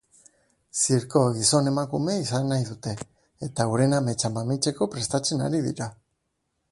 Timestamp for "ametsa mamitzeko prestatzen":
4.01-5.45